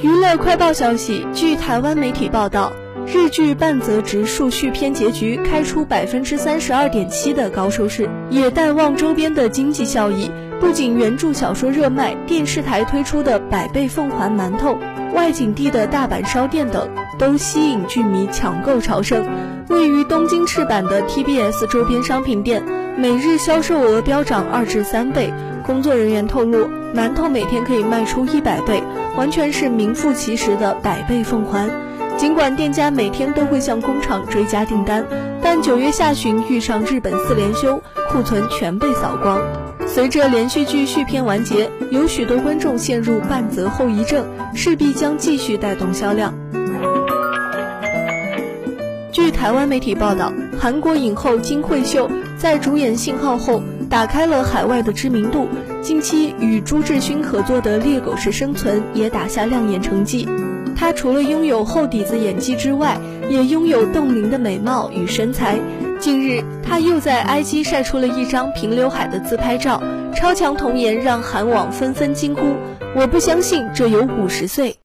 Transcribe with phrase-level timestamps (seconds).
[0.00, 2.72] 娱乐快报消息，据台湾媒体报道，
[3.06, 10.30] 日剧半泽直树续篇结局开出百分之三十二点七的高收视，也淡忘周边的经济效益。
[10.60, 14.76] 不仅原著小说热卖，电视台推出的百倍奉还馒头、
[15.14, 16.88] 外景地的大阪烧店等，
[17.18, 19.24] 都吸引剧迷抢购朝圣。
[19.68, 22.62] 位于东京赤坂的 TBS 周边商品店，
[22.98, 25.32] 每日销售额飙涨二至三倍。
[25.64, 28.82] 工作人员透露，馒头每天可以卖出一百倍，
[29.16, 31.68] 完全是名副其实的百倍奉还。
[32.18, 35.04] 尽管店家每天都会向工厂追加订单，
[35.42, 39.40] 但九月下旬遇上日本四连休，库存全被扫光。
[39.86, 46.34] 随着连续剧续篇完结，有许多观众陷入半泽后遗症，势必将继续带动销量。
[49.10, 53.62] 据台湾媒体报道，韩国影后金惠秀在主演《信号》后。
[53.88, 55.48] 打开了海外的知名度，
[55.82, 60.28] 近期与朱志勋合作的《猎狗式生存》也打下亮眼成绩。
[60.76, 65.58] 他除了拥有厚底子演技之外，也拥有冻龄的美貌与身材。
[66.00, 69.80] 近日，他又在 IG 晒出了一张平刘海的自拍照，
[70.14, 72.42] 超强童颜让韩网纷纷惊呼
[72.96, 74.76] ：“我不相信这有五十岁。”